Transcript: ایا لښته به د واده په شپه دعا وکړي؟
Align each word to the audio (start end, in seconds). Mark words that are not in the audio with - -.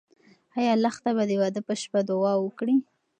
ایا 0.57 0.73
لښته 0.83 1.09
به 1.15 1.23
د 1.29 1.31
واده 1.41 1.61
په 1.67 1.73
شپه 1.81 1.99
دعا 2.09 2.33
وکړي؟ 2.39 2.75